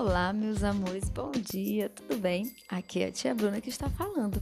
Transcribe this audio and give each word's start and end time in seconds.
Olá, 0.00 0.32
meus 0.32 0.62
amores, 0.62 1.08
bom 1.08 1.32
dia, 1.32 1.88
tudo 1.88 2.18
bem? 2.18 2.54
Aqui 2.68 3.02
é 3.02 3.08
a 3.08 3.10
tia 3.10 3.34
Bruna 3.34 3.60
que 3.60 3.68
está 3.68 3.90
falando. 3.90 4.40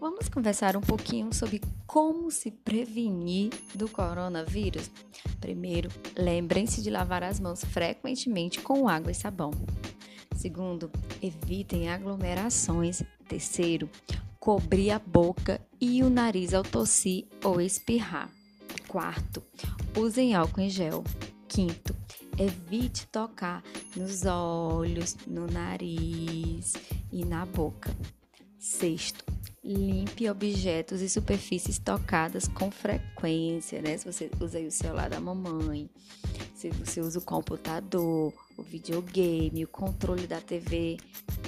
Vamos 0.00 0.28
conversar 0.28 0.76
um 0.76 0.80
pouquinho 0.80 1.32
sobre 1.32 1.62
como 1.86 2.28
se 2.28 2.50
prevenir 2.50 3.52
do 3.72 3.88
coronavírus? 3.88 4.90
Primeiro, 5.40 5.88
lembrem-se 6.18 6.82
de 6.82 6.90
lavar 6.90 7.22
as 7.22 7.38
mãos 7.38 7.64
frequentemente 7.64 8.60
com 8.60 8.88
água 8.88 9.12
e 9.12 9.14
sabão. 9.14 9.52
Segundo, 10.34 10.90
evitem 11.22 11.88
aglomerações. 11.88 13.00
Terceiro, 13.28 13.88
cobrir 14.40 14.90
a 14.90 14.98
boca 14.98 15.60
e 15.80 16.02
o 16.02 16.10
nariz 16.10 16.52
ao 16.52 16.64
tossir 16.64 17.26
ou 17.44 17.60
espirrar. 17.60 18.28
Quarto, 18.88 19.40
usem 19.96 20.34
álcool 20.34 20.62
em 20.62 20.68
gel. 20.68 21.04
Quinto, 21.48 21.94
evite 22.38 23.06
tocar 23.06 23.62
nos 23.96 24.24
olhos, 24.24 25.16
no 25.26 25.46
nariz 25.46 26.74
e 27.12 27.24
na 27.24 27.46
boca. 27.46 27.94
Sexto, 28.58 29.24
limpe 29.64 30.28
objetos 30.28 31.00
e 31.00 31.08
superfícies 31.08 31.78
tocadas 31.78 32.48
com 32.48 32.70
frequência, 32.70 33.80
né? 33.80 33.96
Se 33.96 34.04
você 34.04 34.30
usa 34.40 34.60
o 34.60 34.70
celular 34.70 35.08
da 35.08 35.20
mamãe, 35.20 35.88
se 36.54 36.70
você 36.70 37.00
usa 37.00 37.18
o 37.18 37.22
computador, 37.22 38.32
o 38.56 38.62
videogame, 38.62 39.64
o 39.64 39.68
controle 39.68 40.26
da 40.26 40.40
TV, 40.40 40.96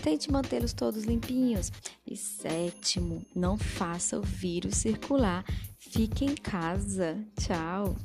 tente 0.03 0.31
mantê-los 0.31 0.73
todos 0.73 1.05
limpinhos. 1.05 1.73
E 2.07 2.17
sétimo, 2.17 3.25
não 3.35 3.57
faça 3.57 4.19
o 4.19 4.23
vírus 4.23 4.77
circular. 4.77 5.45
Fique 5.79 6.25
em 6.25 6.35
casa. 6.35 7.19
Tchau. 7.41 7.97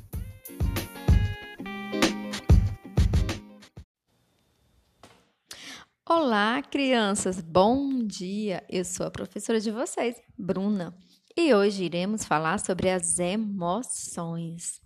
Olá, 6.06 6.60
crianças! 6.60 7.40
Bom 7.40 8.04
dia! 8.04 8.62
Eu 8.68 8.84
sou 8.84 9.06
a 9.06 9.10
professora 9.10 9.58
de 9.58 9.70
vocês, 9.70 10.20
Bruna, 10.36 10.94
e 11.34 11.54
hoje 11.54 11.84
iremos 11.84 12.26
falar 12.26 12.60
sobre 12.60 12.90
as 12.90 13.18
emoções. 13.18 14.82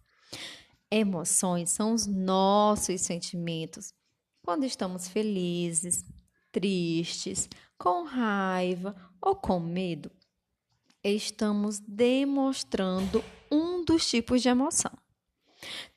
Emoções 0.89 1.71
são 1.71 1.93
os 1.93 2.07
nossos 2.07 3.01
sentimentos 3.01 3.93
quando 4.45 4.63
estamos 4.63 5.09
felizes, 5.09 6.05
tristes, 6.53 7.49
com 7.77 8.05
raiva 8.05 8.95
ou 9.21 9.35
com 9.35 9.59
medo. 9.59 10.13
Estamos 11.03 11.81
demonstrando 11.81 13.25
um 13.51 13.85
dos 13.85 14.09
tipos 14.09 14.41
de 14.41 14.51
emoção. 14.51 14.93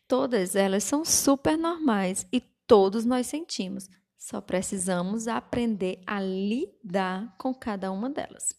Todas 0.08 0.56
elas 0.56 0.84
são 0.84 1.06
super 1.06 1.60
normais 1.60 2.26
e 2.34 2.42
todos 2.66 3.06
nós 3.06 3.28
sentimos 3.28 3.88
só 4.22 4.40
precisamos 4.40 5.28
aprender 5.28 6.00
a 6.06 6.22
lidar 6.22 7.36
com 7.40 7.52
cada 7.56 7.92
uma 7.92 8.08
delas. 8.08 8.56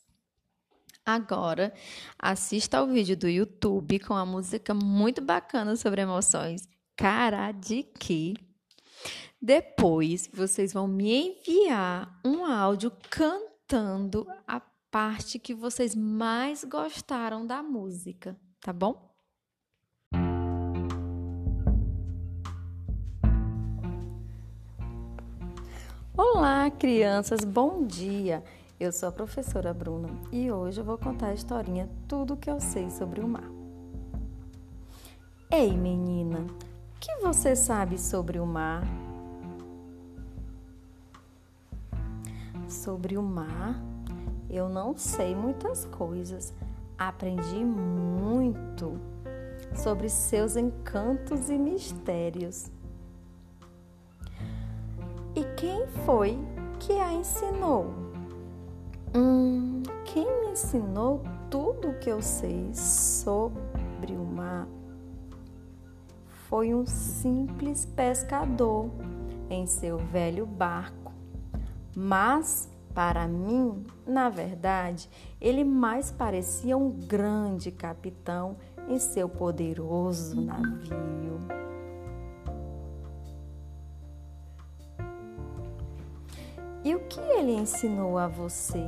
Agora, 1.06 1.72
assista 2.18 2.78
ao 2.78 2.88
vídeo 2.88 3.16
do 3.16 3.28
YouTube 3.28 4.00
com 4.00 4.14
a 4.14 4.26
música 4.26 4.74
muito 4.74 5.22
bacana 5.22 5.76
sobre 5.76 6.00
emoções, 6.00 6.68
Cara 6.96 7.52
de 7.52 7.84
que. 7.84 8.34
Depois, 9.40 10.28
vocês 10.32 10.72
vão 10.72 10.88
me 10.88 11.38
enviar 11.38 12.20
um 12.24 12.44
áudio 12.44 12.92
cantando 13.08 14.26
a 14.46 14.60
parte 14.90 15.38
que 15.38 15.54
vocês 15.54 15.94
mais 15.94 16.64
gostaram 16.64 17.46
da 17.46 17.62
música, 17.62 18.36
tá 18.60 18.72
bom? 18.72 19.11
Olá, 26.14 26.70
crianças, 26.70 27.42
bom 27.42 27.86
dia! 27.86 28.44
Eu 28.78 28.92
sou 28.92 29.08
a 29.08 29.12
professora 29.12 29.72
Bruna 29.72 30.10
e 30.30 30.52
hoje 30.52 30.78
eu 30.78 30.84
vou 30.84 30.98
contar 30.98 31.28
a 31.28 31.32
historinha 31.34 31.88
Tudo 32.06 32.36
que 32.36 32.50
eu 32.50 32.60
sei 32.60 32.90
sobre 32.90 33.22
o 33.22 33.26
mar. 33.26 33.50
Ei, 35.50 35.74
menina, 35.74 36.40
o 36.40 37.00
que 37.00 37.16
você 37.22 37.56
sabe 37.56 37.98
sobre 37.98 38.38
o 38.38 38.44
mar? 38.44 38.82
Sobre 42.68 43.16
o 43.16 43.22
mar, 43.22 43.82
eu 44.50 44.68
não 44.68 44.94
sei 44.94 45.34
muitas 45.34 45.86
coisas. 45.86 46.52
Aprendi 46.98 47.64
muito 47.64 49.00
sobre 49.74 50.10
seus 50.10 50.58
encantos 50.58 51.48
e 51.48 51.56
mistérios. 51.56 52.70
Quem 55.62 55.86
foi 56.04 56.36
que 56.80 56.94
a 56.94 57.12
ensinou? 57.12 57.94
Hum, 59.14 59.84
quem 60.04 60.24
me 60.40 60.50
ensinou 60.50 61.22
tudo 61.48 61.90
o 61.90 61.98
que 62.00 62.10
eu 62.10 62.20
sei 62.20 62.68
sobre 62.74 64.12
o 64.14 64.24
mar 64.24 64.66
foi 66.48 66.74
um 66.74 66.84
simples 66.84 67.86
pescador 67.86 68.90
em 69.48 69.64
seu 69.64 69.98
velho 69.98 70.46
barco. 70.46 71.12
Mas, 71.94 72.68
para 72.92 73.28
mim, 73.28 73.86
na 74.04 74.28
verdade, 74.28 75.08
ele 75.40 75.62
mais 75.62 76.10
parecia 76.10 76.76
um 76.76 76.90
grande 76.90 77.70
capitão 77.70 78.56
em 78.88 78.98
seu 78.98 79.28
poderoso 79.28 80.40
navio. 80.40 81.61
Que 87.12 87.20
ele 87.20 87.52
ensinou 87.52 88.16
a 88.16 88.26
você? 88.26 88.82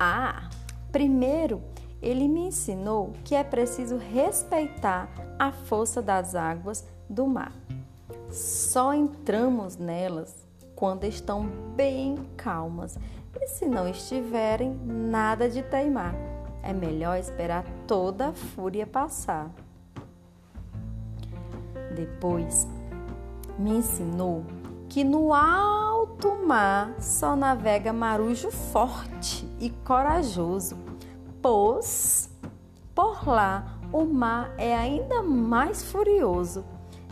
Ah, 0.00 0.48
primeiro, 0.90 1.62
ele 2.00 2.26
me 2.26 2.46
ensinou 2.46 3.12
que 3.24 3.34
é 3.34 3.44
preciso 3.44 3.98
respeitar 3.98 5.10
a 5.38 5.52
força 5.52 6.00
das 6.00 6.34
águas 6.34 6.86
do 7.10 7.26
mar. 7.26 7.52
Só 8.30 8.94
entramos 8.94 9.76
nelas 9.76 10.34
quando 10.74 11.04
estão 11.04 11.46
bem 11.76 12.16
calmas. 12.38 12.98
E 13.38 13.48
se 13.48 13.66
não 13.66 13.86
estiverem, 13.86 14.74
nada 14.84 15.48
de 15.50 15.62
teimar. 15.62 16.14
É 16.62 16.72
melhor 16.72 17.18
esperar 17.18 17.64
toda 17.86 18.28
a 18.28 18.32
fúria 18.32 18.86
passar. 18.86 19.50
Depois, 21.94 22.66
me 23.58 23.76
ensinou 23.76 24.42
que 24.88 25.04
no 25.04 25.34
alto 25.34 25.85
mar 26.46 26.94
só 27.00 27.34
navega 27.34 27.92
marujo 27.92 28.50
forte 28.52 29.48
e 29.58 29.70
corajoso, 29.84 30.78
pois 31.42 32.30
por 32.94 33.28
lá 33.28 33.80
o 33.92 34.04
mar 34.04 34.54
é 34.56 34.76
ainda 34.76 35.22
mais 35.22 35.82
furioso 35.82 36.64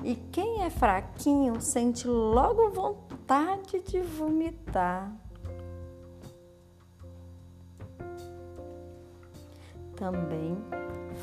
e 0.04 0.14
quem 0.14 0.62
é 0.62 0.70
fraquinho 0.70 1.60
sente 1.60 2.06
logo 2.06 2.70
vontade 2.70 3.80
de 3.80 4.00
vomitar. 4.00 5.12
Também 9.96 10.56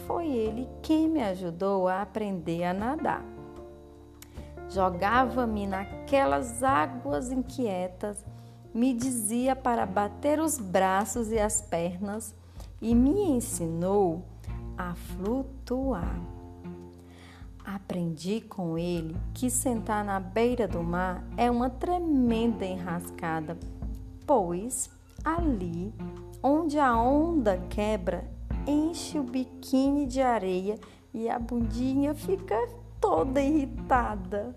foi 0.06 0.28
ele 0.28 0.68
quem 0.82 1.08
me 1.08 1.22
ajudou 1.24 1.88
a 1.88 2.02
aprender 2.02 2.64
a 2.64 2.74
nadar. 2.74 3.41
Jogava-me 4.72 5.68
naquelas 5.68 6.64
águas 6.64 7.30
inquietas, 7.30 8.24
me 8.74 8.94
dizia 8.94 9.54
para 9.54 9.86
bater 9.86 10.40
os 10.40 10.58
braços 10.58 11.30
e 11.30 11.38
as 11.38 11.62
pernas 11.62 12.34
e 12.82 12.96
me 12.96 13.32
ensinou 13.32 14.24
a 14.78 14.96
flutuar. 14.96 16.16
Aprendi 17.66 18.40
com 18.40 18.78
ele 18.78 19.16
que 19.34 19.50
sentar 19.50 20.06
na 20.06 20.22
beira 20.22 20.70
do 20.70 20.82
mar 20.82 21.22
é 21.36 21.52
uma 21.52 21.70
tremenda 21.70 22.66
enrascada, 22.66 23.58
pois 24.26 24.90
ali 25.24 25.94
onde 26.42 26.80
a 26.80 26.96
onda 26.96 27.58
quebra, 27.70 28.24
enche 28.66 29.20
o 29.20 29.24
biquíni 29.24 30.08
de 30.08 30.22
areia 30.22 30.80
e 31.14 31.30
a 31.30 31.38
bundinha 31.38 32.16
fica 32.16 32.56
toda 33.02 33.42
irritada. 33.42 34.56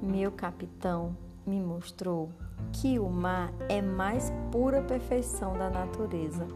Meu 0.00 0.32
capitão 0.32 1.16
me 1.46 1.60
mostrou 1.60 2.30
que 2.72 2.98
o 2.98 3.08
mar 3.08 3.52
é 3.68 3.82
mais 3.82 4.32
pura 4.50 4.82
perfeição 4.82 5.52
da 5.52 5.68
natureza. 5.68 6.48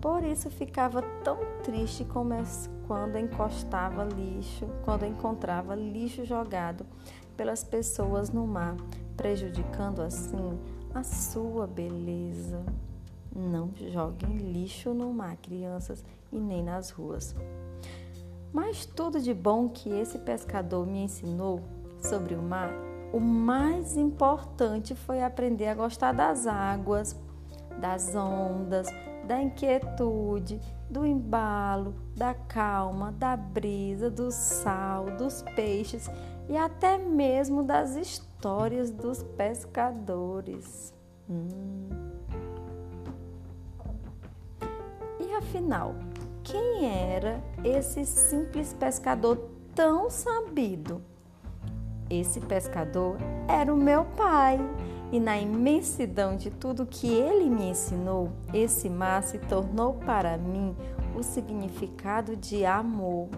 Por 0.00 0.22
isso 0.22 0.48
ficava 0.48 1.02
tão 1.24 1.38
triste 1.64 2.06
quando 2.86 3.18
encostava 3.18 4.04
lixo, 4.04 4.66
quando 4.84 5.04
encontrava 5.04 5.74
lixo 5.74 6.24
jogado 6.24 6.86
pelas 7.36 7.64
pessoas 7.64 8.30
no 8.30 8.46
mar, 8.46 8.76
prejudicando 9.16 10.00
assim 10.00 10.58
a 10.94 11.02
sua 11.02 11.66
beleza. 11.66 12.64
Não 13.36 13.70
joguem 13.92 14.38
lixo 14.38 14.94
no 14.94 15.12
mar, 15.12 15.36
crianças, 15.36 16.02
e 16.32 16.40
nem 16.40 16.62
nas 16.62 16.88
ruas. 16.88 17.36
Mas 18.50 18.86
tudo 18.86 19.20
de 19.20 19.34
bom 19.34 19.68
que 19.68 19.90
esse 19.90 20.18
pescador 20.18 20.86
me 20.86 21.04
ensinou 21.04 21.60
sobre 22.00 22.34
o 22.34 22.42
mar, 22.42 22.70
o 23.12 23.20
mais 23.20 23.94
importante 23.94 24.94
foi 24.94 25.22
aprender 25.22 25.68
a 25.68 25.74
gostar 25.74 26.12
das 26.12 26.46
águas, 26.46 27.14
das 27.78 28.14
ondas, 28.14 28.88
da 29.26 29.42
inquietude, 29.42 30.58
do 30.88 31.04
embalo, 31.04 31.94
da 32.16 32.32
calma, 32.32 33.12
da 33.12 33.36
brisa, 33.36 34.08
do 34.08 34.30
sal, 34.30 35.16
dos 35.16 35.42
peixes 35.54 36.08
e 36.48 36.56
até 36.56 36.96
mesmo 36.96 37.62
das 37.62 37.96
histórias 37.96 38.90
dos 38.90 39.22
pescadores. 39.22 40.94
Hum. 41.28 42.05
Afinal, 45.38 45.94
quem 46.42 46.86
era 46.86 47.42
esse 47.64 48.04
simples 48.04 48.72
pescador 48.72 49.50
tão 49.74 50.08
sabido? 50.08 51.02
Esse 52.08 52.40
pescador 52.40 53.16
era 53.48 53.72
o 53.72 53.76
meu 53.76 54.04
pai 54.04 54.58
e 55.12 55.20
na 55.20 55.38
imensidão 55.38 56.36
de 56.36 56.50
tudo 56.50 56.86
que 56.86 57.06
ele 57.06 57.48
me 57.48 57.70
ensinou, 57.70 58.32
esse 58.52 58.88
mar 58.88 59.22
se 59.22 59.38
tornou 59.38 59.94
para 59.94 60.36
mim 60.36 60.76
o 61.14 61.22
significado 61.22 62.36
de 62.36 62.64
amor. 62.64 63.28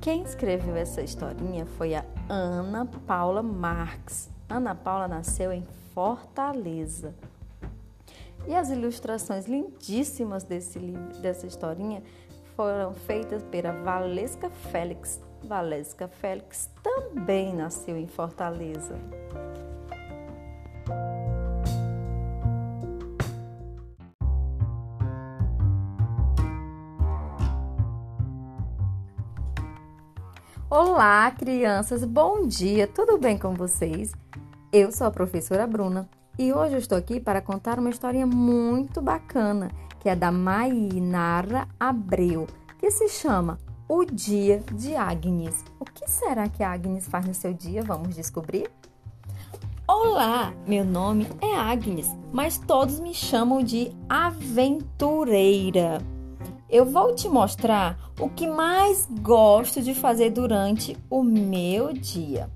Quem 0.00 0.22
escreveu 0.22 0.74
essa 0.74 1.02
historinha 1.02 1.66
foi 1.66 1.94
a 1.94 2.04
Ana 2.28 2.86
Paula 3.06 3.42
Marx. 3.42 4.30
Ana 4.48 4.74
Paula 4.74 5.06
nasceu 5.06 5.52
em 5.52 5.62
Fortaleza. 5.94 7.14
E 8.46 8.54
as 8.54 8.70
ilustrações 8.70 9.46
lindíssimas 9.46 10.42
desse 10.42 10.78
livro, 10.78 11.20
dessa 11.20 11.46
historinha 11.46 12.02
foram 12.56 12.92
feitas 12.92 13.42
pela 13.44 13.72
Valesca 13.72 14.50
Félix. 14.50 15.20
Valesca 15.44 16.08
Félix 16.08 16.70
também 16.82 17.54
nasceu 17.54 17.96
em 17.96 18.06
Fortaleza. 18.06 18.98
Olá, 30.68 31.30
crianças, 31.32 32.04
bom 32.04 32.46
dia, 32.46 32.86
tudo 32.86 33.18
bem 33.18 33.36
com 33.36 33.54
vocês? 33.54 34.12
Eu 34.72 34.92
sou 34.92 35.06
a 35.06 35.10
professora 35.10 35.66
Bruna 35.66 36.08
e 36.40 36.54
hoje 36.54 36.72
eu 36.72 36.78
estou 36.78 36.96
aqui 36.96 37.20
para 37.20 37.42
contar 37.42 37.78
uma 37.78 37.90
historinha 37.90 38.26
muito 38.26 39.02
bacana 39.02 39.70
que 40.00 40.08
é 40.08 40.16
da 40.16 40.32
Mainara 40.32 41.68
Abreu, 41.78 42.46
que 42.78 42.90
se 42.90 43.10
chama 43.10 43.58
O 43.86 44.06
Dia 44.06 44.64
de 44.72 44.96
Agnes. 44.96 45.62
O 45.78 45.84
que 45.84 46.10
será 46.10 46.48
que 46.48 46.62
a 46.62 46.72
Agnes 46.72 47.06
faz 47.06 47.26
no 47.26 47.34
seu 47.34 47.52
dia? 47.52 47.82
Vamos 47.82 48.16
descobrir? 48.16 48.70
Olá, 49.86 50.54
meu 50.66 50.82
nome 50.82 51.28
é 51.42 51.54
Agnes, 51.54 52.08
mas 52.32 52.56
todos 52.56 52.98
me 52.98 53.12
chamam 53.12 53.62
de 53.62 53.94
aventureira 54.08 55.98
eu 56.70 56.84
vou 56.84 57.12
te 57.16 57.28
mostrar 57.28 57.98
o 58.18 58.28
que 58.28 58.46
mais 58.46 59.08
gosto 59.20 59.82
de 59.82 59.92
fazer 59.92 60.30
durante 60.30 60.96
o 61.10 61.20
meu 61.20 61.92
dia. 61.92 62.48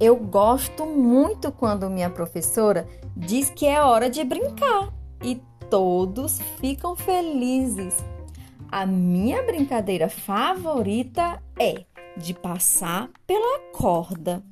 Eu 0.00 0.16
gosto 0.16 0.86
muito 0.86 1.52
quando 1.52 1.90
minha 1.90 2.08
professora 2.08 2.88
diz 3.14 3.50
que 3.50 3.66
é 3.66 3.82
hora 3.82 4.08
de 4.08 4.24
brincar 4.24 4.90
e 5.22 5.38
todos 5.68 6.40
ficam 6.58 6.96
felizes. 6.96 7.94
A 8.72 8.86
minha 8.86 9.42
brincadeira 9.42 10.08
favorita 10.08 11.42
é 11.58 11.84
de 12.16 12.32
passar 12.32 13.10
pela 13.26 13.58
corda. 13.72 14.42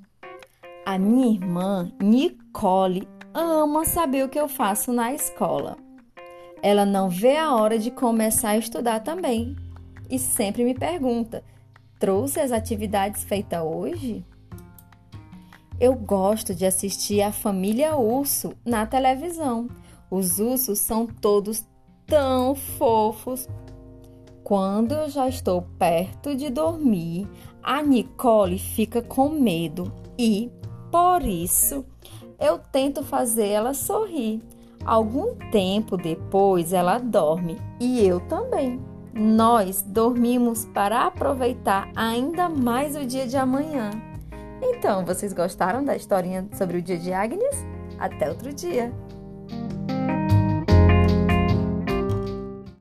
A 0.85 0.99
minha 0.99 1.33
irmã 1.33 1.91
Nicole 1.99 3.09
ama 3.33 3.87
saber 3.87 4.27
o 4.27 4.29
que 4.29 4.39
eu 4.39 4.49
faço 4.49 4.93
na 4.93 5.15
escola. 5.15 5.79
Ela 6.63 6.85
não 6.85 7.09
vê 7.09 7.39
a 7.39 7.55
hora 7.55 7.79
de 7.79 7.91
começar 7.91 8.51
a 8.51 8.59
estudar 8.59 9.01
também 9.01 9.57
e 10.11 10.19
sempre 10.19 10.63
me 10.63 10.75
pergunta: 10.75 11.43
trouxe 11.99 12.39
as 12.39 12.53
atividades 12.53 13.25
feitas 13.25 13.63
hoje? 13.63 14.27
Eu 15.81 15.95
gosto 15.95 16.55
de 16.55 16.67
assistir 16.67 17.23
a 17.23 17.31
família 17.31 17.97
Urso 17.97 18.53
na 18.65 18.85
televisão. 18.85 19.69
Os 20.11 20.41
ursos 20.41 20.81
são 20.81 21.07
todos 21.07 21.65
tão 22.05 22.57
fofos. 22.57 23.49
Quando 24.43 24.93
eu 24.93 25.09
já 25.09 25.29
estou 25.29 25.63
perto 25.79 26.35
de 26.35 26.51
dormir, 26.51 27.29
a 27.63 27.81
Nicole 27.81 28.59
fica 28.59 29.01
com 29.01 29.29
medo 29.29 29.93
e, 30.19 30.51
por 30.91 31.23
isso, 31.23 31.85
eu 32.41 32.59
tento 32.59 33.05
fazer 33.05 33.47
ela 33.47 33.73
sorrir. 33.73 34.43
Algum 34.85 35.37
tempo 35.53 35.97
depois 35.97 36.73
ela 36.73 36.99
dorme 36.99 37.57
e 37.79 38.05
eu 38.05 38.19
também. 38.21 38.81
Nós 39.15 39.83
dormimos 39.83 40.65
para 40.67 41.07
aproveitar 41.07 41.89
ainda 41.95 42.49
mais 42.49 42.97
o 42.97 43.05
dia 43.05 43.27
de 43.27 43.37
amanhã. 43.37 44.08
Então, 44.63 45.05
vocês 45.05 45.33
gostaram 45.33 45.85
da 45.85 45.97
historinha 45.97 46.47
sobre 46.53 46.79
o 46.79 46.83
dia 46.83 46.99
de 46.99 47.13
Agnes? 47.13 47.65
Até 47.99 48.29
outro 48.29 48.53
dia! 48.53 48.93